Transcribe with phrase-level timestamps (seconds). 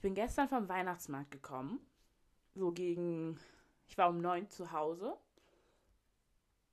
[0.00, 1.78] Ich bin gestern vom Weihnachtsmarkt gekommen.
[2.54, 3.38] So gegen,
[3.86, 5.14] ich war um neun zu Hause.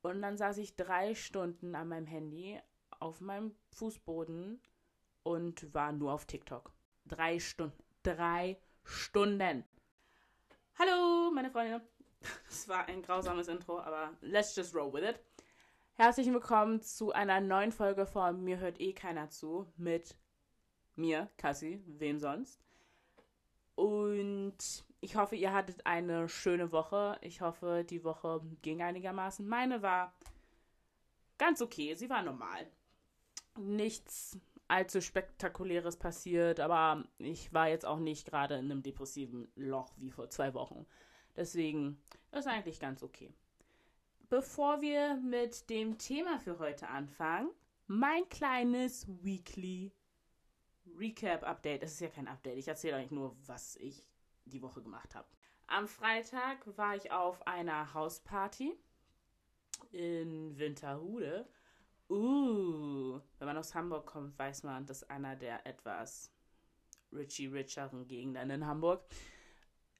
[0.02, 2.58] Und dann saß ich drei Stunden an meinem Handy
[3.02, 4.62] auf meinem Fußboden
[5.24, 6.71] und war nur auf TikTok.
[7.05, 7.84] Drei Stunden.
[8.02, 9.66] Drei Stunden.
[10.80, 11.82] Hallo, meine Freunde.
[12.48, 15.20] Das war ein grausames Intro, aber let's just roll with it.
[15.96, 20.16] Herzlich willkommen zu einer neuen Folge von Mir hört eh keiner zu mit
[20.96, 22.66] mir, Cassie, wem sonst.
[23.77, 24.58] Und
[25.02, 27.20] ich hoffe, ihr hattet eine schöne Woche.
[27.22, 29.48] Ich hoffe, die Woche ging einigermaßen.
[29.48, 30.16] Meine war
[31.38, 31.94] ganz okay.
[31.94, 32.66] Sie war normal.
[33.55, 39.94] Nichts allzu spektakuläres passiert, aber ich war jetzt auch nicht gerade in einem depressiven Loch
[39.98, 40.88] wie vor zwei Wochen.
[41.36, 43.31] Deswegen ist eigentlich ganz okay.
[44.28, 47.52] Bevor wir mit dem Thema für heute anfangen,
[47.86, 49.91] mein kleines Weekly
[50.98, 51.84] Recap-Update.
[51.84, 52.58] Es ist ja kein Update.
[52.58, 54.06] Ich erzähle euch nur, was ich
[54.45, 55.28] die Woche gemacht habe.
[55.67, 58.73] Am Freitag war ich auf einer Hausparty
[59.92, 61.48] in Winterhude.
[62.09, 66.31] Uh, wenn man aus Hamburg kommt, weiß man, dass einer der etwas
[67.11, 69.04] richy richeren Gegenden in Hamburg.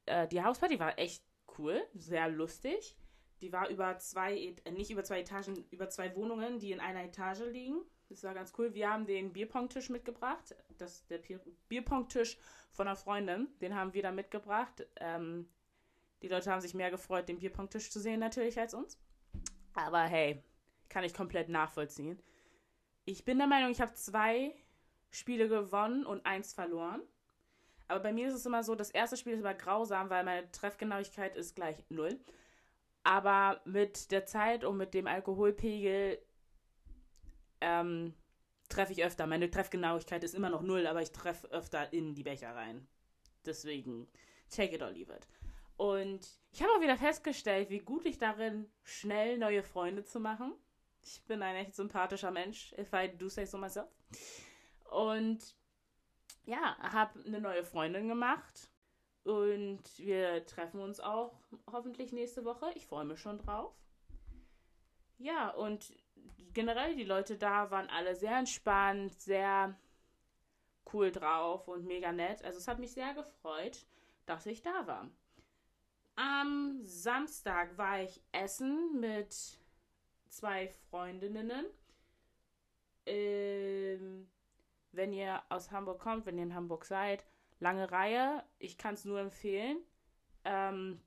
[0.06, 1.24] Äh, die Hausparty war echt
[1.58, 2.96] cool, sehr lustig.
[3.42, 7.04] Die war über zwei, äh, nicht über zwei Etagen, über zwei Wohnungen, die in einer
[7.04, 7.82] Etage liegen.
[8.10, 8.74] Das war ganz cool.
[8.74, 10.56] Wir haben den Bierpong-Tisch mitgebracht.
[10.78, 11.20] Das, der
[11.68, 12.38] Bierpong-Tisch
[12.72, 13.48] von einer Freundin.
[13.60, 14.88] Den haben wir da mitgebracht.
[14.98, 15.50] Ähm,
[16.22, 18.98] die Leute haben sich mehr gefreut, den Bierpong-Tisch zu sehen, natürlich, als uns.
[19.74, 20.42] Aber hey,
[20.90, 22.20] kann ich komplett nachvollziehen.
[23.06, 24.56] Ich bin der Meinung, ich habe zwei
[25.12, 27.02] Spiele gewonnen und eins verloren.
[27.88, 30.52] Aber bei mir ist es immer so, das erste Spiel ist immer grausam, weil meine
[30.52, 32.20] Treffgenauigkeit ist gleich null.
[33.04, 36.20] Aber mit der Zeit und mit dem Alkoholpegel
[37.62, 38.14] ähm,
[38.70, 39.28] treffe ich öfter.
[39.28, 42.88] Meine Treffgenauigkeit ist immer noch null, aber ich treffe öfter in die Becher rein.
[43.46, 44.08] Deswegen,
[44.50, 45.28] take it or leave it.
[45.78, 50.54] Und ich habe auch wieder festgestellt, wie gut ich darin schnell neue Freunde zu machen.
[51.04, 53.90] Ich bin ein echt sympathischer Mensch, if I do say so myself.
[54.92, 55.56] Und
[56.46, 58.70] ja, habe eine neue Freundin gemacht.
[59.24, 61.38] Und wir treffen uns auch
[61.72, 62.72] hoffentlich nächste Woche.
[62.76, 63.76] Ich freue mich schon drauf.
[65.18, 65.94] Ja, und
[66.54, 69.76] generell die Leute da waren alle sehr entspannt, sehr
[70.94, 72.44] cool drauf und mega nett.
[72.44, 73.86] Also es hat mich sehr gefreut,
[74.26, 75.10] dass ich da war.
[76.16, 79.36] Am Samstag war ich essen mit
[80.30, 81.66] zwei Freundinnen.
[83.06, 84.30] Ähm,
[84.92, 87.26] wenn ihr aus Hamburg kommt, wenn ihr in Hamburg seid,
[87.60, 88.44] lange Reihe.
[88.58, 89.78] Ich kann es nur empfehlen.
[90.44, 91.00] Ähm,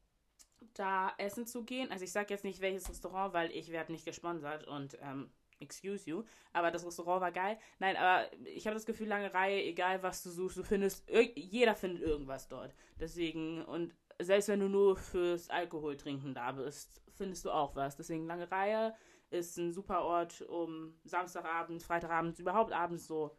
[0.75, 1.91] da essen zu gehen.
[1.91, 6.09] Also ich sage jetzt nicht welches Restaurant, weil ich werde nicht gesponsert und ähm, excuse
[6.09, 7.59] you, aber das Restaurant war geil.
[7.79, 11.75] Nein, aber ich habe das Gefühl, lange Reihe, egal was du suchst, du findest, jeder
[11.75, 12.75] findet irgendwas dort.
[12.99, 17.97] Deswegen, und selbst wenn du nur fürs Alkoholtrinken da bist, findest du auch was.
[17.97, 18.95] Deswegen lange Reihe
[19.31, 23.37] ist ein super Ort, um Samstagabend, Freitagabend, überhaupt abends so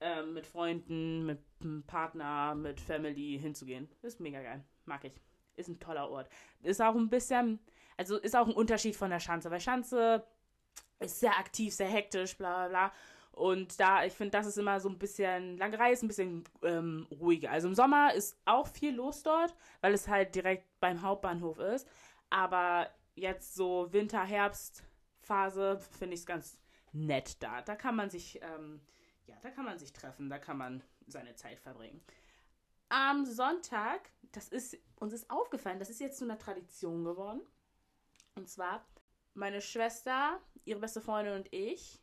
[0.00, 1.40] ähm, mit Freunden, mit
[1.86, 3.88] Partner, mit Family hinzugehen.
[4.02, 4.64] Ist mega geil.
[4.84, 5.14] Mag ich
[5.60, 6.28] ist ein toller Ort.
[6.62, 7.60] Ist auch ein bisschen,
[7.96, 10.24] also ist auch ein Unterschied von der Schanze, weil Schanze
[10.98, 12.92] ist sehr aktiv, sehr hektisch, bla bla bla.
[13.32, 17.06] Und da, ich finde, das ist immer so ein bisschen, Langerei ist ein bisschen ähm,
[17.10, 17.50] ruhiger.
[17.50, 21.88] Also im Sommer ist auch viel los dort, weil es halt direkt beim Hauptbahnhof ist.
[22.28, 24.82] Aber jetzt so Winter, Herbst
[25.20, 26.58] Phase finde ich es ganz
[26.92, 27.62] nett da.
[27.62, 28.80] Da kann man sich, ähm,
[29.26, 32.02] ja, da kann man sich treffen, da kann man seine Zeit verbringen.
[32.90, 37.40] Am Sonntag, das ist, uns ist aufgefallen, das ist jetzt zu einer Tradition geworden.
[38.34, 38.84] Und zwar,
[39.34, 42.02] meine Schwester, ihre beste Freundin und ich,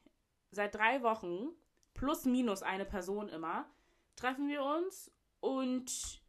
[0.52, 1.50] seit drei Wochen,
[1.94, 3.70] plus minus eine Person immer,
[4.16, 5.12] treffen wir uns
[5.42, 6.22] und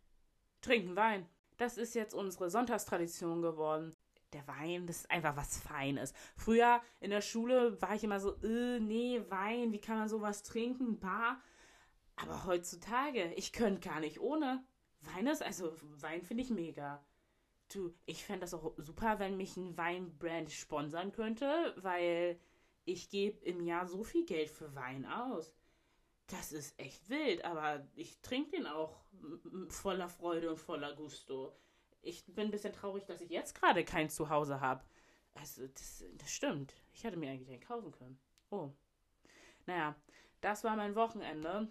[0.60, 1.28] trinken Wein.
[1.56, 3.94] Das ist jetzt unsere Sonntagstradition geworden.
[4.32, 6.12] Der Wein, das ist einfach was Feines.
[6.36, 10.42] Früher in der Schule war ich immer so, äh, nee, Wein, wie kann man sowas
[10.42, 10.98] trinken?
[10.98, 11.41] Bar.
[12.20, 14.65] Aber heutzutage, ich könnte gar nicht ohne.
[15.00, 17.04] Wein ist, also Wein finde ich mega.
[17.72, 22.41] Du, ich fände das auch super, wenn mich ein Weinbrand sponsern könnte, weil
[22.84, 25.54] ich gebe im Jahr so viel Geld für Wein aus.
[26.26, 29.04] Das ist echt wild, aber ich trinke den auch
[29.68, 31.56] voller Freude und voller Gusto.
[32.03, 34.84] Ich bin ein bisschen traurig, dass ich jetzt gerade kein Zuhause habe.
[35.34, 36.74] Also, das, das stimmt.
[36.92, 38.18] Ich hätte mir eigentlich einen kaufen können.
[38.50, 38.71] Oh.
[39.66, 39.94] Naja,
[40.41, 41.68] das war mein Wochenende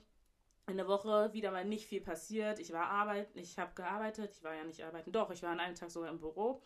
[0.68, 2.60] in der Woche wieder mal nicht viel passiert.
[2.60, 5.60] Ich war arbeiten, ich habe gearbeitet, ich war ja nicht arbeiten, doch, ich war an
[5.60, 6.62] einem Tag sogar im Büro.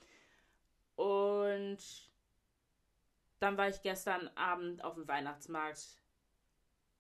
[0.96, 1.78] Und
[3.40, 6.02] dann war ich gestern Abend auf dem Weihnachtsmarkt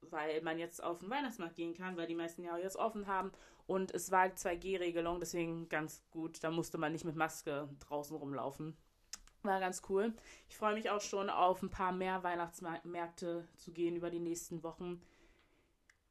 [0.09, 3.31] weil man jetzt auf den Weihnachtsmarkt gehen kann, weil die meisten ja jetzt offen haben.
[3.67, 6.43] Und es war 2G-Regelung, deswegen ganz gut.
[6.43, 8.75] Da musste man nicht mit Maske draußen rumlaufen.
[9.43, 10.13] War ganz cool.
[10.49, 14.63] Ich freue mich auch schon auf ein paar mehr Weihnachtsmärkte zu gehen über die nächsten
[14.63, 15.01] Wochen.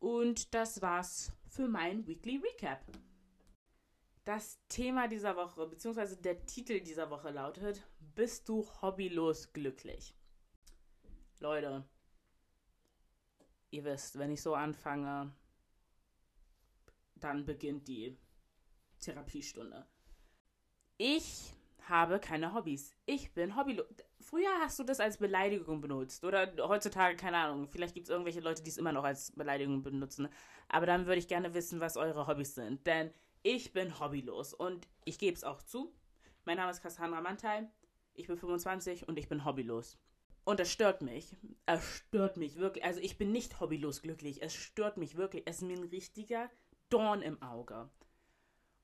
[0.00, 2.80] Und das war's für mein Weekly Recap.
[4.24, 10.14] Das Thema dieser Woche, beziehungsweise der Titel dieser Woche lautet: Bist du hobbylos glücklich?
[11.38, 11.84] Leute,
[13.70, 15.34] ihr wisst, wenn ich so anfange,
[17.16, 18.18] dann beginnt die
[19.00, 19.86] Therapiestunde.
[20.96, 21.52] Ich
[21.88, 22.94] habe keine Hobbys.
[23.04, 23.86] Ich bin hobbylos.
[24.20, 26.24] Früher hast du das als Beleidigung benutzt.
[26.24, 27.68] Oder heutzutage, keine Ahnung.
[27.68, 30.28] Vielleicht gibt es irgendwelche Leute, die es immer noch als Beleidigung benutzen.
[30.68, 32.86] Aber dann würde ich gerne wissen, was eure Hobbys sind.
[32.86, 33.12] Denn
[33.42, 34.52] ich bin hobbylos.
[34.52, 35.92] Und ich gebe es auch zu.
[36.44, 37.68] Mein Name ist Cassandra Mantai.
[38.14, 39.98] Ich bin 25 und ich bin hobbylos.
[40.44, 41.34] Und es stört mich.
[41.64, 42.84] Es stört mich wirklich.
[42.84, 44.42] Also ich bin nicht hobbylos glücklich.
[44.42, 45.44] Es stört mich wirklich.
[45.46, 46.50] Es ist mir ein richtiger
[46.90, 47.88] Dorn im Auge.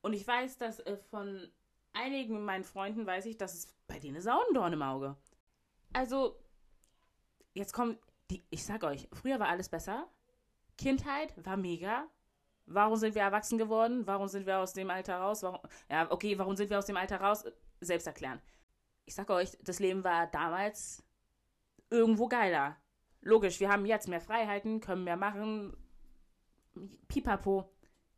[0.01, 1.47] Und ich weiß, dass äh, von
[1.93, 5.15] einigen meinen Freunden weiß ich, dass es bei denen ist auch ein Dorn im Auge.
[5.93, 6.37] Also,
[7.53, 7.99] jetzt kommt,
[8.29, 10.07] die, ich sag euch, früher war alles besser.
[10.77, 12.07] Kindheit war mega.
[12.65, 14.05] Warum sind wir erwachsen geworden?
[14.05, 15.41] Warum sind wir aus dem Alter raus?
[15.41, 17.45] Warum, ja, okay, warum sind wir aus dem Alter raus?
[17.79, 18.41] Selbst erklären.
[19.05, 21.03] Ich sag euch, das Leben war damals
[21.89, 22.75] irgendwo geiler.
[23.21, 25.75] Logisch, wir haben jetzt mehr Freiheiten, können mehr machen.
[27.07, 27.69] Pipapo.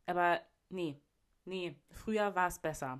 [0.07, 0.99] Aber nee,
[1.45, 2.99] nee, früher war es besser.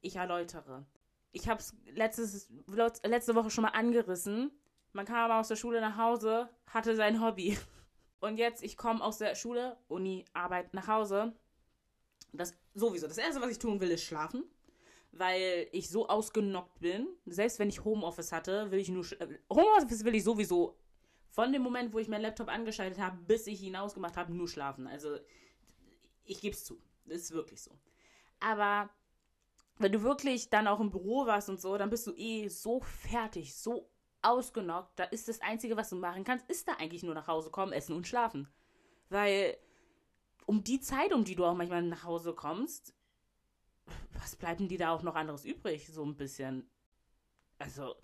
[0.00, 0.86] Ich erläutere.
[1.32, 4.50] Ich habe es letzte Woche schon mal angerissen.
[4.92, 7.58] Man kam aus der Schule nach Hause, hatte sein Hobby.
[8.20, 11.34] Und jetzt, ich komme aus der Schule, Uni, Arbeit nach Hause.
[12.32, 13.06] Das sowieso.
[13.06, 14.44] Das erste, was ich tun will, ist schlafen.
[15.12, 17.08] Weil ich so ausgenockt bin.
[17.26, 19.04] Selbst wenn ich Homeoffice hatte, will ich nur.
[19.20, 20.76] Äh, Homeoffice will ich sowieso
[21.30, 24.48] von dem Moment, wo ich meinen Laptop angeschaltet habe, bis ich ihn ausgemacht habe, nur
[24.48, 24.86] schlafen.
[24.86, 25.18] Also,
[26.24, 26.82] ich gebe es zu.
[27.04, 27.70] Das ist wirklich so.
[28.40, 28.90] Aber
[29.78, 32.80] wenn du wirklich dann auch im Büro warst und so, dann bist du eh so
[32.80, 33.90] fertig, so
[34.22, 34.98] ausgenockt.
[34.98, 37.72] Da ist das Einzige, was du machen kannst, ist da eigentlich nur nach Hause kommen,
[37.72, 38.48] essen und schlafen.
[39.08, 39.56] Weil
[40.46, 42.94] um die Zeit, um die du auch manchmal nach Hause kommst,
[44.12, 45.86] was bleibt denn dir da auch noch anderes übrig?
[45.88, 46.68] So ein bisschen.
[47.58, 47.94] Also,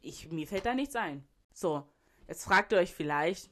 [0.00, 1.26] ich, mir fällt da nichts ein.
[1.52, 1.86] So,
[2.28, 3.50] jetzt fragt ihr euch vielleicht,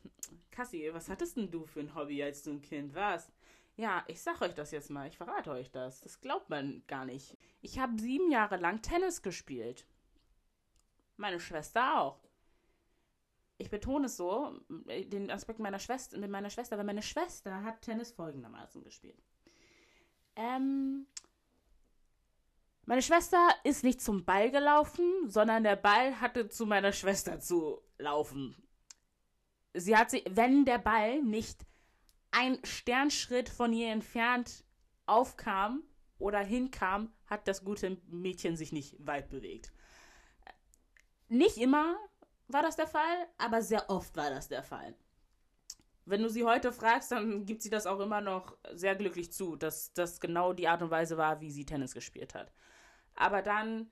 [0.51, 3.33] Cassie, was hattest denn du für ein Hobby, als du ein Kind warst?
[3.77, 6.01] Ja, ich sag euch das jetzt mal, ich verrate euch das.
[6.01, 7.37] Das glaubt man gar nicht.
[7.63, 9.87] Ich habe sieben Jahre lang Tennis gespielt.
[11.17, 12.21] Meine Schwester auch.
[13.59, 17.83] Ich betone es so, den Aspekt meiner Schwester, mit meiner Schwester, weil meine Schwester hat
[17.83, 19.23] Tennis folgendermaßen gespielt.
[20.37, 21.07] Ähm,
[22.87, 27.83] meine Schwester ist nicht zum Ball gelaufen, sondern der Ball hatte zu meiner Schwester zu
[27.99, 28.57] laufen.
[29.75, 31.67] Sie hat sie, wenn der Ball nicht
[32.31, 34.65] ein Sternschritt von ihr entfernt
[35.07, 35.83] aufkam
[36.19, 39.73] oder hinkam, hat das gute Mädchen sich nicht weit bewegt.
[41.29, 41.97] Nicht immer
[42.49, 44.95] war das der Fall, aber sehr oft war das der Fall.
[46.05, 49.55] Wenn du sie heute fragst, dann gibt sie das auch immer noch sehr glücklich zu,
[49.57, 52.53] dass das genau die Art und Weise war, wie sie Tennis gespielt hat.
[53.15, 53.91] Aber dann,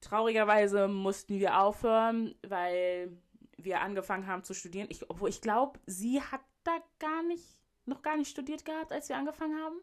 [0.00, 3.20] traurigerweise, mussten wir aufhören, weil
[3.58, 4.86] wir angefangen haben zu studieren.
[4.90, 7.44] Ich, obwohl ich glaube, sie hat da gar nicht,
[7.86, 9.76] noch gar nicht studiert gehabt, als wir angefangen haben.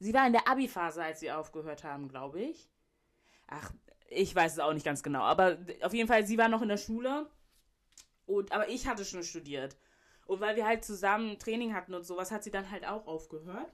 [0.00, 2.70] Sie war in der Abi-Phase, als wir aufgehört haben, glaube ich.
[3.46, 3.72] Ach,
[4.08, 5.22] ich weiß es auch nicht ganz genau.
[5.22, 7.28] Aber auf jeden Fall, sie war noch in der Schule.
[8.26, 9.76] Und, aber ich hatte schon studiert.
[10.26, 13.72] Und weil wir halt zusammen Training hatten und sowas, hat sie dann halt auch aufgehört.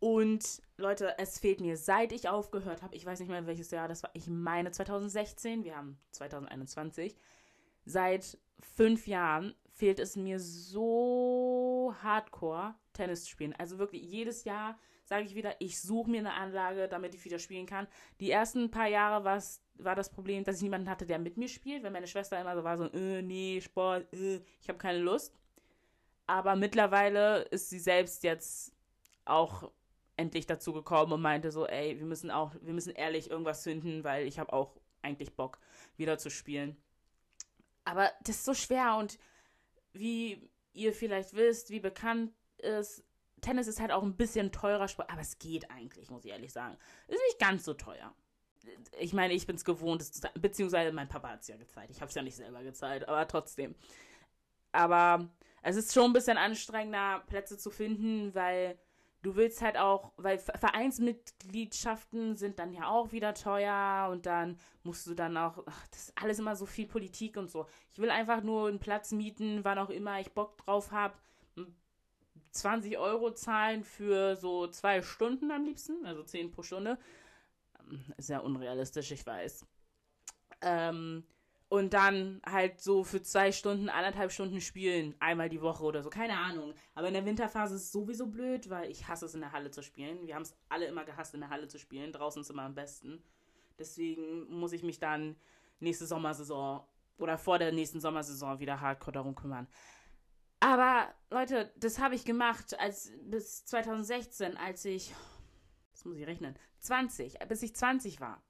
[0.00, 3.86] Und Leute, es fehlt mir, seit ich aufgehört habe, ich weiß nicht mehr welches Jahr
[3.86, 7.14] das war, ich meine 2016, wir haben 2021,
[7.84, 8.38] seit
[8.76, 13.54] fünf Jahren fehlt es mir so hardcore, Tennis zu spielen.
[13.58, 17.38] Also wirklich jedes Jahr sage ich wieder, ich suche mir eine Anlage, damit ich wieder
[17.38, 17.88] spielen kann.
[18.20, 21.82] Die ersten paar Jahre war das Problem, dass ich niemanden hatte, der mit mir spielt,
[21.82, 25.34] weil meine Schwester immer so war so, äh, nee, Sport, äh, ich habe keine Lust.
[26.26, 28.74] Aber mittlerweile ist sie selbst jetzt
[29.24, 29.72] auch
[30.18, 34.04] endlich dazu gekommen und meinte so, ey, wir müssen auch, wir müssen ehrlich irgendwas finden,
[34.04, 35.58] weil ich habe auch eigentlich Bock,
[35.96, 36.76] wieder zu spielen.
[37.86, 39.18] Aber das ist so schwer und
[39.92, 43.04] wie ihr vielleicht wisst, wie bekannt ist,
[43.40, 46.52] Tennis ist halt auch ein bisschen teurer Sport, aber es geht eigentlich, muss ich ehrlich
[46.52, 46.76] sagen.
[47.08, 48.14] Ist nicht ganz so teuer.
[48.98, 50.04] Ich meine, ich bin es gewohnt,
[50.34, 51.90] beziehungsweise mein Papa hat es ja gezahlt.
[51.90, 53.74] Ich habe es ja nicht selber gezahlt, aber trotzdem.
[54.72, 55.30] Aber
[55.62, 58.78] es ist schon ein bisschen anstrengender, Plätze zu finden, weil
[59.22, 65.06] du willst halt auch, weil Vereinsmitgliedschaften sind dann ja auch wieder teuer und dann musst
[65.06, 67.66] du dann auch, ach, das ist alles immer so viel Politik und so.
[67.92, 71.14] Ich will einfach nur einen Platz mieten, wann auch immer ich Bock drauf habe.
[72.52, 76.98] 20 Euro zahlen für so zwei Stunden am liebsten, also 10 pro Stunde.
[78.18, 79.66] Sehr unrealistisch, ich weiß.
[80.62, 81.24] Ähm,
[81.70, 86.10] und dann halt so für zwei Stunden, anderthalb Stunden spielen, einmal die Woche oder so,
[86.10, 86.74] keine Ahnung.
[86.96, 89.70] Aber in der Winterphase ist es sowieso blöd, weil ich hasse es in der Halle
[89.70, 90.26] zu spielen.
[90.26, 92.12] Wir haben es alle immer gehasst, in der Halle zu spielen.
[92.12, 93.22] Draußen ist immer am besten.
[93.78, 95.36] Deswegen muss ich mich dann
[95.78, 96.84] nächste Sommersaison
[97.18, 99.68] oder vor der nächsten Sommersaison wieder hardcore darum kümmern.
[100.58, 105.14] Aber Leute, das habe ich gemacht als bis 2016, als ich,
[105.92, 108.42] das muss ich rechnen, 20, bis ich 20 war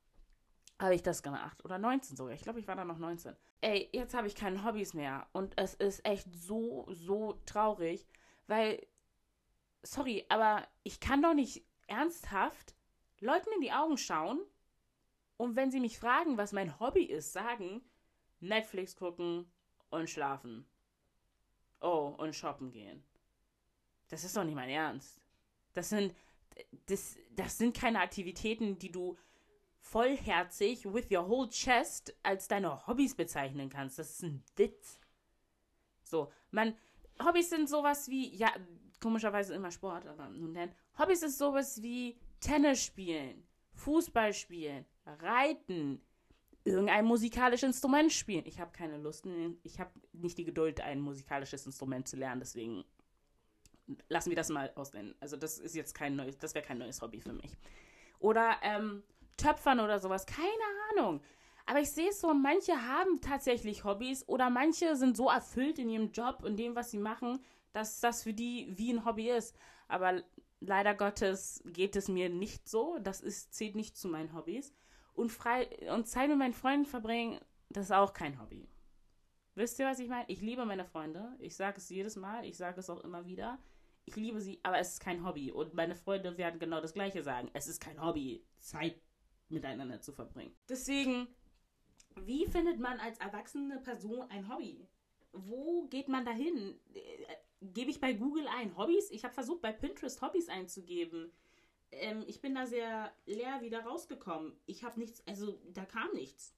[0.80, 1.62] habe ich das gemacht.
[1.64, 2.34] Oder 19 sogar.
[2.34, 3.36] Ich glaube, ich war da noch 19.
[3.60, 5.26] Ey, jetzt habe ich keine Hobbys mehr.
[5.32, 8.06] Und es ist echt so, so traurig,
[8.46, 8.84] weil,
[9.82, 12.74] sorry, aber ich kann doch nicht ernsthaft
[13.20, 14.40] Leuten in die Augen schauen
[15.36, 17.82] und wenn sie mich fragen, was mein Hobby ist, sagen,
[18.40, 19.50] Netflix gucken
[19.90, 20.66] und schlafen.
[21.82, 23.02] Oh, und shoppen gehen.
[24.08, 25.20] Das ist doch nicht mein Ernst.
[25.74, 26.14] Das sind,
[26.86, 29.16] das, das sind keine Aktivitäten, die du
[29.80, 33.98] vollherzig with your whole chest als deine Hobbys bezeichnen kannst.
[33.98, 34.98] Das ist ein Witz.
[36.04, 36.74] So, man,
[37.24, 38.52] Hobbys sind sowas wie, ja,
[39.00, 40.70] komischerweise immer Sport, aber nun denn.
[40.98, 46.00] Hobbys ist sowas wie Tennis spielen, Fußball spielen, Reiten,
[46.64, 48.44] irgendein musikalisches Instrument spielen.
[48.46, 49.26] Ich habe keine Lust,
[49.62, 52.84] ich habe nicht die Geduld, ein musikalisches Instrument zu lernen, deswegen
[54.08, 55.14] lassen wir das mal ausnennen.
[55.20, 57.56] Also das ist jetzt kein neues, das wäre kein neues Hobby für mich.
[58.18, 59.02] Oder ähm,
[59.40, 60.26] Töpfern oder sowas.
[60.26, 60.48] Keine
[60.90, 61.20] Ahnung.
[61.66, 65.88] Aber ich sehe es so, manche haben tatsächlich Hobbys oder manche sind so erfüllt in
[65.88, 69.56] ihrem Job und dem, was sie machen, dass das für die wie ein Hobby ist.
[69.88, 70.22] Aber
[70.60, 72.98] leider Gottes geht es mir nicht so.
[73.00, 74.74] Das ist, zählt nicht zu meinen Hobbys.
[75.14, 78.68] Und, frei, und Zeit mit meinen Freunden verbringen, das ist auch kein Hobby.
[79.54, 80.24] Wisst ihr, was ich meine?
[80.28, 81.36] Ich liebe meine Freunde.
[81.38, 82.44] Ich sage es jedes Mal.
[82.44, 83.58] Ich sage es auch immer wieder.
[84.06, 85.52] Ich liebe sie, aber es ist kein Hobby.
[85.52, 87.50] Und meine Freunde werden genau das Gleiche sagen.
[87.52, 88.44] Es ist kein Hobby.
[88.58, 89.00] Zeit
[89.50, 90.54] miteinander zu verbringen.
[90.68, 91.28] Deswegen,
[92.16, 94.86] wie findet man als erwachsene Person ein Hobby?
[95.32, 96.78] Wo geht man dahin?
[96.94, 97.00] Äh,
[97.60, 99.10] gebe ich bei Google ein Hobbys?
[99.10, 101.32] Ich habe versucht, bei Pinterest Hobbys einzugeben.
[101.92, 104.56] Ähm, ich bin da sehr leer wieder rausgekommen.
[104.66, 106.54] Ich habe nichts, also da kam nichts.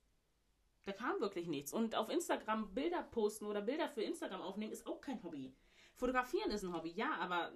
[0.85, 1.73] Da kam wirklich nichts.
[1.73, 5.55] Und auf Instagram Bilder posten oder Bilder für Instagram aufnehmen ist auch kein Hobby.
[5.95, 7.53] Fotografieren ist ein Hobby, ja, aber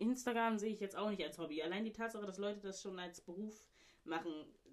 [0.00, 1.62] Instagram sehe ich jetzt auch nicht als Hobby.
[1.62, 3.69] Allein die Tatsache, dass Leute das schon als Beruf
[4.04, 4.32] machen,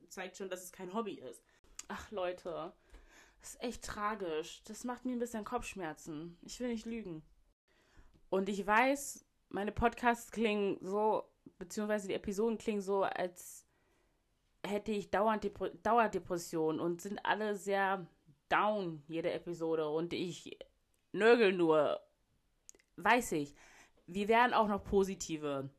[0.10, 1.44] zeigt schon, dass es kein Hobby ist.
[1.88, 2.74] Ach Leute,
[3.40, 4.62] das ist echt tragisch.
[4.66, 6.38] Das macht mir ein bisschen Kopfschmerzen.
[6.42, 7.24] Ich will nicht lügen.
[8.30, 11.24] Und ich weiß, meine Podcasts klingen so,
[11.58, 13.66] beziehungsweise die Episoden klingen so, als
[14.66, 18.06] hätte ich dauernd Dep Dauerdepression und sind alle sehr
[18.50, 19.88] down, jede Episode.
[19.90, 20.58] Und ich
[21.12, 22.02] nörgel nur.
[22.98, 23.56] Weiß ich.
[24.08, 25.70] Wir werden auch noch positive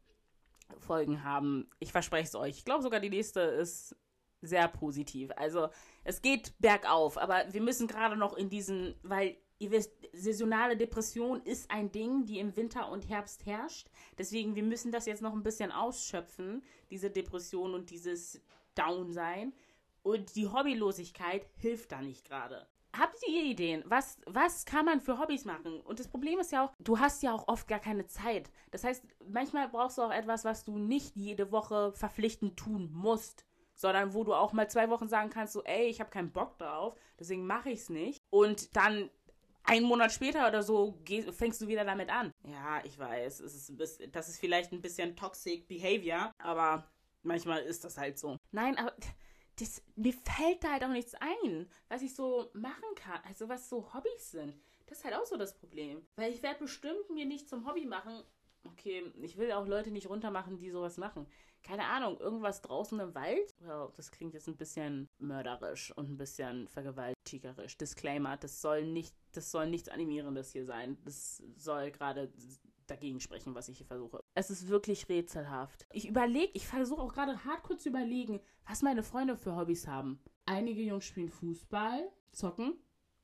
[0.79, 1.69] Folgen haben.
[1.79, 2.59] Ich verspreche es euch.
[2.59, 3.97] Ich glaube sogar, die nächste ist
[4.41, 5.31] sehr positiv.
[5.37, 5.69] Also
[6.05, 11.43] es geht bergauf, aber wir müssen gerade noch in diesen, weil ihr wisst, saisonale Depression
[11.43, 13.89] ist ein Ding, die im Winter und Herbst herrscht.
[14.17, 18.41] Deswegen, wir müssen das jetzt noch ein bisschen ausschöpfen, diese Depression und dieses
[18.75, 19.53] Down-Sein.
[20.03, 22.67] Und die Hobbylosigkeit hilft da nicht gerade
[22.97, 23.83] habt ihr Ideen?
[23.87, 25.81] Was, was kann man für Hobbys machen?
[25.81, 28.51] Und das Problem ist ja auch, du hast ja auch oft gar keine Zeit.
[28.71, 33.45] Das heißt, manchmal brauchst du auch etwas, was du nicht jede Woche verpflichtend tun musst,
[33.75, 36.59] sondern wo du auch mal zwei Wochen sagen kannst, so, ey, ich habe keinen Bock
[36.59, 38.21] drauf, deswegen mache ich es nicht.
[38.31, 39.11] Und dann
[39.65, 40.99] einen Monat später oder so
[41.31, 42.33] fängst du wieder damit an.
[42.45, 46.91] Ja, ich weiß, es ist das ist vielleicht ein bisschen toxic behavior, aber
[47.23, 48.39] manchmal ist das halt so.
[48.51, 48.95] Nein, aber
[49.61, 53.21] das, mir fällt da halt auch nichts ein, was ich so machen kann.
[53.29, 54.55] Also was so Hobbys sind.
[54.87, 56.07] Das ist halt auch so das Problem.
[56.17, 58.23] Weil ich werde bestimmt mir nicht zum Hobby machen.
[58.65, 61.27] Okay, ich will auch Leute nicht runtermachen, die sowas machen.
[61.63, 63.55] Keine Ahnung, irgendwas draußen im Wald?
[63.61, 67.77] Well, das klingt jetzt ein bisschen mörderisch und ein bisschen vergewaltigerisch.
[67.77, 70.99] Disclaimer, das soll nicht, das soll nichts Animierendes hier sein.
[71.05, 72.33] Das soll gerade
[72.87, 74.21] dagegen sprechen, was ich hier versuche.
[74.39, 75.85] Es ist wirklich rätselhaft.
[75.91, 80.21] Ich überlege, ich versuche auch gerade hart zu überlegen, was meine Freunde für Hobbys haben.
[80.47, 82.75] Einige Jungs spielen Fußball, zocken.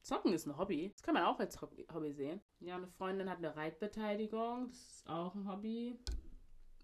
[0.03, 0.91] Zocken ist ein Hobby.
[0.91, 2.41] Das kann man auch als Hobby sehen.
[2.59, 4.71] Ja, eine Freundin hat eine Reitbeteiligung.
[4.71, 5.97] Das ist auch ein Hobby.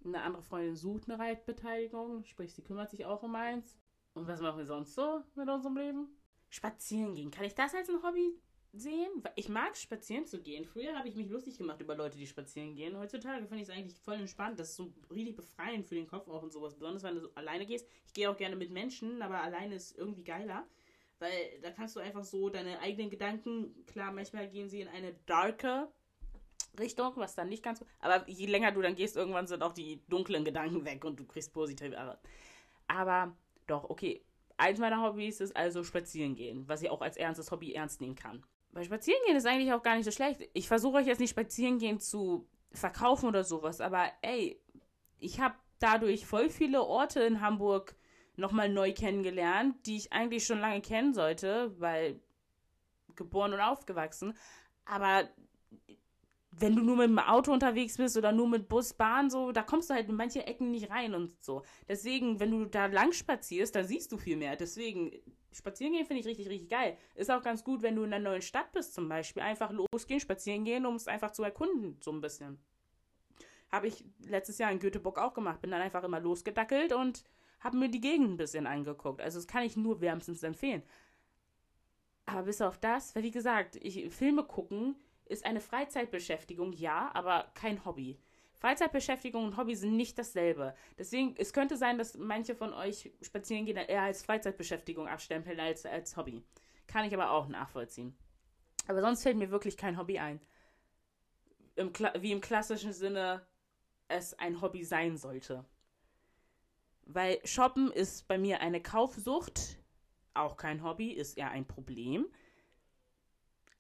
[0.05, 2.23] Eine andere Freundin sucht eine Reitbeteiligung.
[2.23, 3.81] Sprich, sie kümmert sich auch um eins.
[4.15, 6.07] Und was machen wir sonst so mit unserem Leben?
[6.51, 7.33] Spazieren gehen.
[7.33, 8.41] Kann ich das als ein Hobby
[8.73, 9.11] sehen.
[9.37, 10.65] Ich mag spazieren zu gehen.
[10.65, 12.97] Früher habe ich mich lustig gemacht über Leute, die spazieren gehen.
[12.97, 14.59] Heutzutage finde ich es eigentlich voll entspannt.
[14.59, 16.75] Das ist so richtig befreiend für den Kopf auch und sowas.
[16.75, 17.87] Besonders wenn du so alleine gehst.
[18.07, 20.67] Ich gehe auch gerne mit Menschen, aber alleine ist irgendwie geiler.
[21.19, 25.15] Weil da kannst du einfach so deine eigenen Gedanken, klar, manchmal gehen sie in eine
[25.27, 25.93] darker
[26.79, 27.85] Richtung, was dann nicht ganz.
[27.99, 31.27] Aber je länger du dann gehst, irgendwann sind auch die dunklen Gedanken weg und du
[31.27, 32.19] kriegst positive.
[32.87, 33.37] Aber
[33.67, 34.25] doch, okay.
[34.57, 38.15] Eins meiner Hobbys ist also spazieren gehen, was ich auch als ernstes Hobby ernst nehmen
[38.15, 38.45] kann.
[38.73, 40.49] Weil spazieren gehen ist eigentlich auch gar nicht so schlecht.
[40.53, 44.61] Ich versuche euch jetzt nicht spazieren gehen zu verkaufen oder sowas, aber ey,
[45.19, 47.97] ich habe dadurch voll viele Orte in Hamburg
[48.37, 52.21] nochmal neu kennengelernt, die ich eigentlich schon lange kennen sollte, weil
[53.17, 54.37] geboren und aufgewachsen.
[54.85, 55.29] Aber
[56.61, 59.63] wenn du nur mit dem Auto unterwegs bist oder nur mit Bus, Bahn, so, da
[59.63, 61.63] kommst du halt in manche Ecken nicht rein und so.
[61.89, 64.57] Deswegen, wenn du da lang spazierst, dann siehst du viel mehr.
[64.57, 65.11] Deswegen,
[65.53, 66.97] spazieren gehen finde ich richtig, richtig geil.
[67.15, 69.43] Ist auch ganz gut, wenn du in einer neuen Stadt bist zum Beispiel.
[69.43, 72.59] Einfach losgehen, spazieren gehen, um es einfach zu erkunden, so ein bisschen.
[73.71, 75.61] Habe ich letztes Jahr in Göteborg auch gemacht.
[75.61, 77.25] Bin dann einfach immer losgedackelt und
[77.61, 79.21] habe mir die Gegend ein bisschen angeguckt.
[79.21, 80.83] Also das kann ich nur wärmstens empfehlen.
[82.27, 84.97] Aber bis auf das, weil wie gesagt, ich Filme gucken
[85.31, 88.19] ist eine Freizeitbeschäftigung, ja, aber kein Hobby.
[88.55, 90.75] Freizeitbeschäftigung und Hobby sind nicht dasselbe.
[90.99, 95.87] Deswegen, es könnte sein, dass manche von euch spazieren gehen eher als Freizeitbeschäftigung abstempeln als
[95.87, 96.45] als Hobby.
[96.87, 98.15] Kann ich aber auch nachvollziehen.
[98.87, 100.41] Aber sonst fällt mir wirklich kein Hobby ein.
[101.77, 103.47] Im wie im klassischen Sinne
[104.09, 105.65] es ein Hobby sein sollte.
[107.07, 109.79] Weil Shoppen ist bei mir eine Kaufsucht,
[110.35, 112.27] auch kein Hobby, ist eher ein Problem.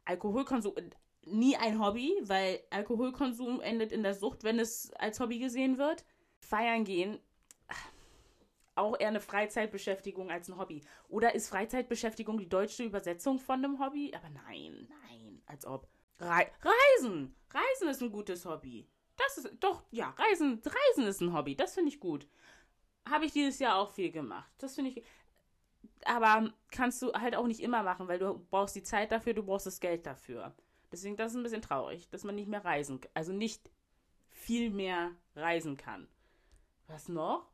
[0.04, 0.74] Alkoholkonsum,
[1.24, 6.04] nie ein Hobby, weil Alkoholkonsum endet in der Sucht, wenn es als Hobby gesehen wird.
[6.38, 7.20] Feiern gehen,
[8.80, 10.82] auch eher eine Freizeitbeschäftigung als ein Hobby.
[11.08, 14.12] Oder ist Freizeitbeschäftigung die deutsche Übersetzung von einem Hobby?
[14.14, 15.86] Aber nein, nein, als ob.
[16.18, 17.34] Re Reisen!
[17.52, 18.86] Reisen ist ein gutes Hobby.
[19.16, 21.56] Das ist, doch, ja, Reisen, Reisen ist ein Hobby.
[21.56, 22.26] Das finde ich gut.
[23.08, 24.50] Habe ich dieses Jahr auch viel gemacht.
[24.58, 25.04] Das finde ich.
[26.04, 29.42] Aber kannst du halt auch nicht immer machen, weil du brauchst die Zeit dafür, du
[29.42, 30.54] brauchst das Geld dafür.
[30.92, 33.70] Deswegen, das ist ein bisschen traurig, dass man nicht mehr reisen, also nicht
[34.28, 36.08] viel mehr reisen kann.
[36.86, 37.48] Was noch?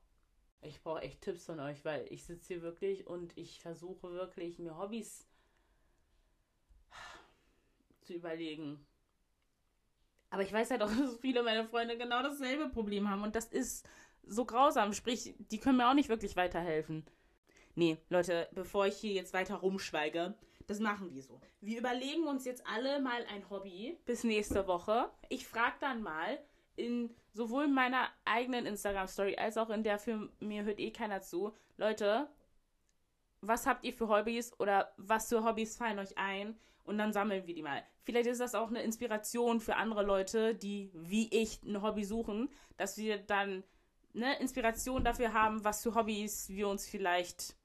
[0.62, 4.58] Ich brauche echt Tipps von euch, weil ich sitze hier wirklich und ich versuche wirklich,
[4.58, 5.26] mir Hobbys
[8.02, 8.84] zu überlegen.
[10.30, 13.46] Aber ich weiß halt auch, dass viele meiner Freunde genau dasselbe Problem haben und das
[13.46, 13.86] ist
[14.26, 14.92] so grausam.
[14.92, 17.04] Sprich, die können mir auch nicht wirklich weiterhelfen.
[17.74, 20.34] Nee, Leute, bevor ich hier jetzt weiter rumschweige,
[20.66, 21.40] das machen wir so.
[21.60, 25.10] Wir überlegen uns jetzt alle mal ein Hobby bis nächste Woche.
[25.28, 26.38] Ich frage dann mal
[26.74, 31.52] in sowohl meiner eigenen Instagram-Story als auch in der für mir hört eh keiner zu.
[31.76, 32.28] Leute,
[33.40, 36.58] was habt ihr für Hobbys oder was für Hobbys fallen euch ein?
[36.84, 37.82] Und dann sammeln wir die mal.
[38.02, 42.48] Vielleicht ist das auch eine Inspiration für andere Leute, die wie ich ein Hobby suchen,
[42.76, 43.64] dass wir dann
[44.14, 47.56] eine Inspiration dafür haben, was für Hobbys wir uns vielleicht,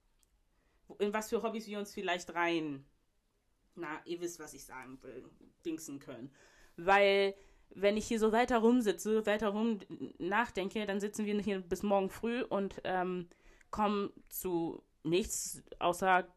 [0.99, 2.85] in was für Hobbys wir uns vielleicht rein
[3.75, 5.23] na, ihr wisst, was ich sagen will,
[5.65, 6.31] dingsen können.
[6.77, 7.35] Weil,
[7.69, 9.79] wenn ich hier so weiter rumsitze, weiter rum
[10.17, 13.29] nachdenke, dann sitzen wir hier bis morgen früh und ähm,
[13.69, 16.27] kommen zu nichts außer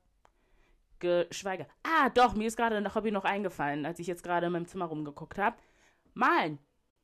[1.01, 1.67] Geschweige.
[1.83, 4.67] Ah, doch, mir ist gerade ein Hobby noch eingefallen, als ich jetzt gerade in meinem
[4.67, 5.57] Zimmer rumgeguckt habe.
[6.15, 6.59] Malen.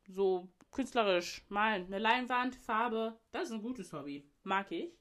[0.08, 1.86] So künstlerisch malen.
[1.86, 4.24] Eine Leinwand, Farbe, das ist ein gutes Hobby.
[4.42, 4.99] Mag ich.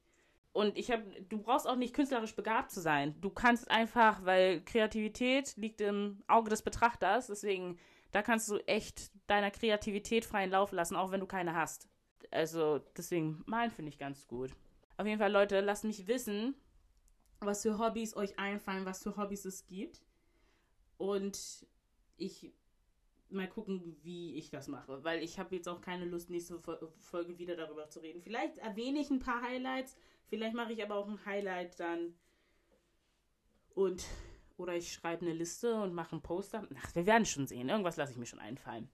[0.60, 3.16] Und ich habe, du brauchst auch nicht künstlerisch begabt zu sein.
[3.22, 7.80] Du kannst einfach, weil Kreativität liegt im Auge des Betrachters, deswegen,
[8.12, 11.88] da kannst du echt deiner Kreativität freien Lauf lassen, auch wenn du keine hast.
[12.30, 14.52] Also, deswegen, malen finde ich ganz gut.
[14.98, 16.56] Auf jeden Fall, Leute, lasst mich wissen,
[17.40, 20.04] was für Hobbys euch einfallen, was für Hobbys es gibt.
[20.98, 21.66] Und
[22.18, 22.52] ich
[23.30, 27.38] mal gucken, wie ich das mache, weil ich habe jetzt auch keine Lust, nächste Folge
[27.38, 28.22] wieder darüber zu reden.
[28.22, 29.96] Vielleicht erwähne ich ein paar Highlights,
[30.30, 32.16] Vielleicht mache ich aber auch ein Highlight dann.
[33.74, 34.06] Und.
[34.58, 36.68] Oder ich schreibe eine Liste und mache einen Poster.
[36.84, 37.70] Ach, wir werden schon sehen.
[37.70, 38.90] Irgendwas lasse ich mir schon einfallen.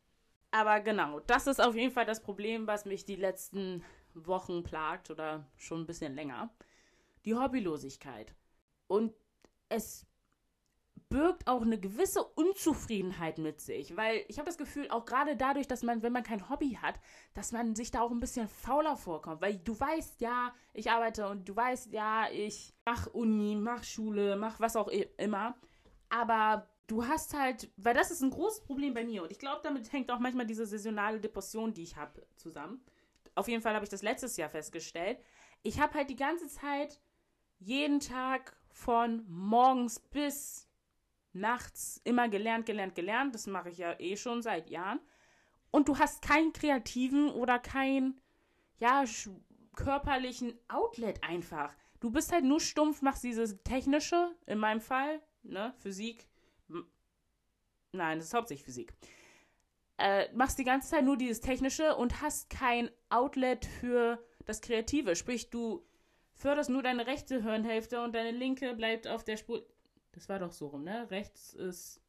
[0.52, 5.10] Aber genau, das ist auf jeden Fall das Problem, was mich die letzten Wochen plagt
[5.10, 6.54] oder schon ein bisschen länger.
[7.26, 8.36] Die Hobbylosigkeit.
[8.88, 9.13] Und
[9.67, 10.06] es
[11.15, 15.65] birgt auch eine gewisse Unzufriedenheit mit sich, weil ich habe das Gefühl, auch gerade dadurch,
[15.65, 16.99] dass man, wenn man kein Hobby hat,
[17.34, 21.30] dass man sich da auch ein bisschen fauler vorkommt, weil du weißt, ja, ich arbeite
[21.30, 25.56] und du weißt, ja, ich mach Uni, mach Schule, mach was auch immer,
[26.10, 29.62] aber du hast halt, weil das ist ein großes Problem bei mir und ich glaube,
[29.63, 32.84] damit hängt auch manchmal diese saisonale Depression, die ich habe, zusammen.
[33.36, 35.19] Auf jeden Fall habe ich das letztes Jahr festgestellt.
[35.63, 36.99] Ich habe halt die ganze Zeit
[37.60, 40.67] jeden Tag von morgens bis
[41.36, 43.36] nachts immer gelernt, gelernt, gelernt.
[43.36, 45.00] Das mache ich ja eh schon seit Jahren.
[45.71, 48.19] Und du hast keinen kreativen oder keinen,
[48.80, 49.04] ja,
[49.76, 51.76] körperlichen Outlet einfach.
[52.00, 56.28] Du bist halt nur stumpf, machst dieses technische, in meinem Fall, ne, Physik.
[57.91, 58.93] Nein, das ist hauptsächlich Physik.
[59.98, 65.15] Äh, machst die ganze Zeit nur dieses technische und hast kein Outlet für das Kreative.
[65.15, 65.86] Sprich, du
[66.34, 69.65] förderst nur deine rechte Hirnhälfte und deine linke bleibt auf der Spur.
[70.15, 71.12] Das war doch so rum, ne?
[71.12, 72.01] Rechts ist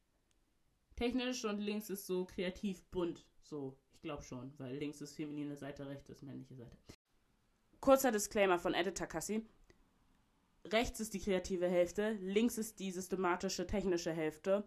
[0.95, 3.25] technisch und links ist so kreativ bunt.
[3.43, 6.77] So, ich glaube schon, weil links ist feminine Seite, rechts ist männliche Seite.
[7.81, 9.45] Kurzer Disclaimer von Editor Cassie.
[10.65, 14.63] Rechts ist die kreative Hälfte, links ist die systematische technische Hälfte.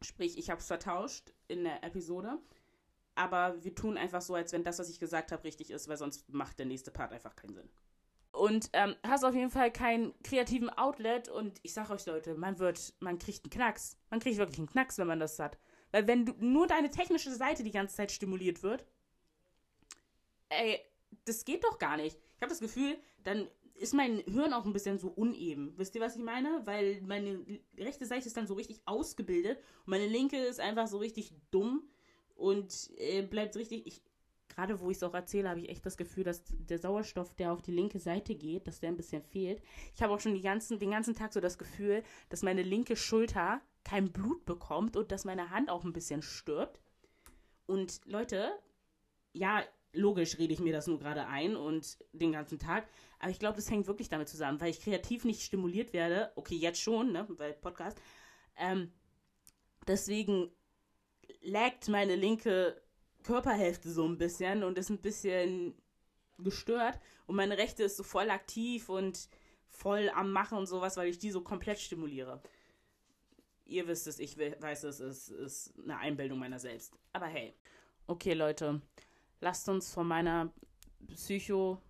[0.00, 2.38] Sprich, ich habe es vertauscht in der Episode.
[3.14, 5.96] Aber wir tun einfach so, als wenn das, was ich gesagt habe, richtig ist, weil
[5.96, 7.68] sonst macht der nächste Part einfach keinen Sinn
[8.32, 12.58] und ähm, hast auf jeden Fall keinen kreativen Outlet und ich sag euch Leute, man
[12.58, 13.96] wird, man kriegt einen Knacks.
[14.10, 15.58] Man kriegt wirklich einen Knacks, wenn man das hat.
[15.90, 18.84] Weil wenn du, nur deine technische Seite die ganze Zeit stimuliert wird,
[20.50, 20.80] ey,
[21.24, 22.18] das geht doch gar nicht.
[22.36, 25.72] Ich habe das Gefühl, dann ist mein Hirn auch ein bisschen so uneben.
[25.76, 26.62] Wisst ihr, was ich meine?
[26.64, 27.44] Weil meine
[27.76, 31.88] rechte Seite ist dann so richtig ausgebildet und meine linke ist einfach so richtig dumm
[32.34, 33.86] und äh, bleibt richtig.
[33.86, 34.02] Ich,
[34.58, 37.52] gerade wo ich es auch erzähle, habe ich echt das Gefühl, dass der Sauerstoff, der
[37.52, 39.62] auf die linke Seite geht, dass der ein bisschen fehlt.
[39.94, 43.60] Ich habe auch schon ganzen, den ganzen Tag so das Gefühl, dass meine linke Schulter
[43.84, 46.80] kein Blut bekommt und dass meine Hand auch ein bisschen stirbt.
[47.66, 48.50] Und Leute,
[49.32, 52.88] ja, logisch rede ich mir das nur gerade ein und den ganzen Tag.
[53.20, 56.32] Aber ich glaube, das hängt wirklich damit zusammen, weil ich kreativ nicht stimuliert werde.
[56.34, 57.96] Okay, jetzt schon, ne, weil Podcast.
[58.56, 58.90] Ähm,
[59.86, 60.50] deswegen
[61.42, 62.82] laggt meine linke
[63.28, 65.74] Körperhälfte so ein bisschen und ist ein bisschen
[66.38, 66.98] gestört.
[67.26, 69.28] Und meine rechte ist so voll aktiv und
[69.68, 72.40] voll am Machen und sowas, weil ich die so komplett stimuliere.
[73.66, 76.94] Ihr wisst es, ich weiß es, es ist eine Einbildung meiner selbst.
[77.12, 77.52] Aber hey.
[78.06, 78.80] Okay, Leute,
[79.42, 80.50] lasst uns von meiner
[81.08, 81.82] Psycho-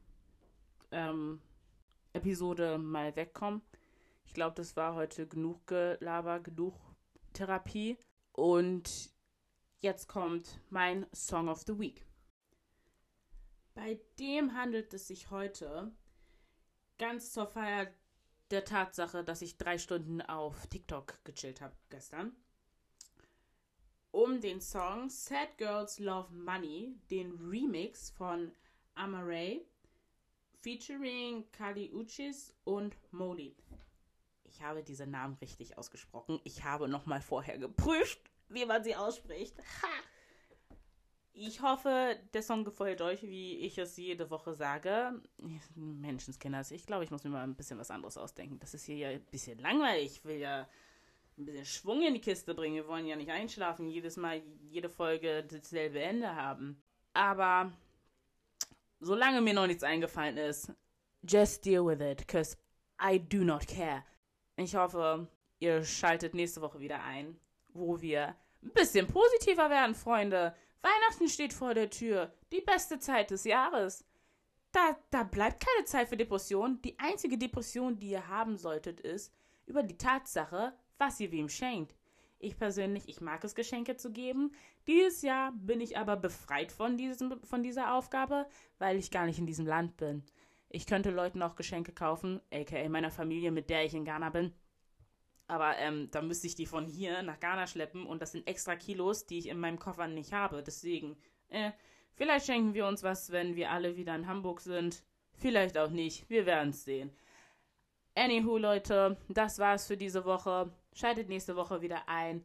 [0.90, 1.40] ähm,
[2.79, 3.62] mal wegkommen.
[4.27, 6.74] Ich glaube, das war heute genug Gelaber, genug
[7.33, 7.96] Therapie.
[8.33, 9.12] Und
[9.81, 12.05] Jetzt kommt mein Song of the Week.
[13.75, 15.93] Bei dem handelt es sich heute
[16.99, 17.87] ganz zur Feier
[18.51, 22.35] der Tatsache, dass ich drei Stunden auf TikTok gechillt habe gestern.
[24.11, 28.51] Um den Song Sad Girls Love Money, den Remix von
[28.97, 29.64] Amaray,
[30.61, 33.55] featuring Kali Uchis und Molly.
[34.43, 36.41] Ich habe diese Namen richtig ausgesprochen.
[36.43, 39.58] Ich habe nochmal vorher geprüft wie man sie ausspricht.
[39.58, 39.88] Ha!
[41.40, 45.22] Ich hoffe, der Song gefällt euch, wie ich es jede Woche sage.
[45.76, 48.58] Menschenskinders, ich glaube, ich muss mir mal ein bisschen was anderes ausdenken.
[48.58, 50.16] Das ist hier ja ein bisschen langweilig.
[50.16, 50.68] Ich will ja
[51.38, 52.74] ein bisschen Schwung in die Kiste bringen.
[52.74, 56.82] Wir wollen ja nicht einschlafen, jedes Mal, jede Folge dasselbe Ende haben.
[57.12, 57.72] Aber
[58.98, 60.72] solange mir noch nichts eingefallen ist,
[61.22, 62.56] just deal with it, cause
[63.00, 64.04] I do not care.
[64.56, 65.28] Ich hoffe,
[65.61, 67.38] ihr schaltet nächste Woche wieder ein
[67.79, 70.55] wo wir ein bisschen positiver werden, Freunde.
[70.83, 72.33] Weihnachten steht vor der Tür.
[72.53, 74.05] Die beste Zeit des Jahres.
[74.73, 76.81] Da, da bleibt keine Zeit für Depression.
[76.83, 79.33] Die einzige Depression, die ihr haben solltet, ist
[79.67, 81.95] über die Tatsache, was ihr wem schenkt.
[82.41, 84.53] Ich persönlich, ich mag es, Geschenke zu geben.
[84.87, 88.47] Dieses Jahr bin ich aber befreit von, diesem, von dieser Aufgabe,
[88.79, 90.23] weil ich gar nicht in diesem Land bin.
[90.69, 94.53] Ich könnte Leuten auch Geschenke kaufen, aka meiner Familie, mit der ich in Ghana bin.
[95.48, 98.76] Aber ähm, da müsste ich die von hier nach Ghana schleppen und das sind extra
[98.76, 100.62] Kilos, die ich in meinem Koffer nicht habe.
[100.62, 101.16] Deswegen,
[101.48, 101.72] äh,
[102.14, 105.02] vielleicht schenken wir uns was, wenn wir alle wieder in Hamburg sind.
[105.32, 106.28] Vielleicht auch nicht.
[106.28, 107.11] Wir werden es sehen.
[108.14, 110.70] Anywho, Leute, das war's für diese Woche.
[110.92, 112.44] Schaltet nächste Woche wieder ein.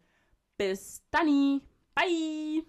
[0.58, 1.62] Bis dann.
[1.96, 2.64] Bye.